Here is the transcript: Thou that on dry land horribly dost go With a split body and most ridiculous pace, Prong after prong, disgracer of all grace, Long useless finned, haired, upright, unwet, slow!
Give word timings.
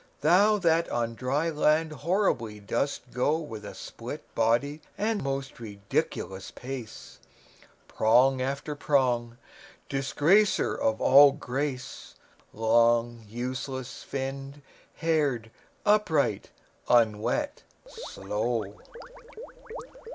Thou 0.21 0.57
that 0.57 0.89
on 0.89 1.13
dry 1.13 1.51
land 1.51 1.91
horribly 1.91 2.59
dost 2.59 3.11
go 3.13 3.37
With 3.37 3.63
a 3.63 3.75
split 3.75 4.23
body 4.33 4.81
and 4.97 5.23
most 5.23 5.59
ridiculous 5.59 6.49
pace, 6.49 7.19
Prong 7.87 8.41
after 8.41 8.73
prong, 8.75 9.37
disgracer 9.89 10.73
of 10.73 10.99
all 11.01 11.33
grace, 11.33 12.15
Long 12.51 13.23
useless 13.29 14.01
finned, 14.01 14.63
haired, 14.95 15.51
upright, 15.85 16.49
unwet, 16.89 17.61
slow! 17.85 18.79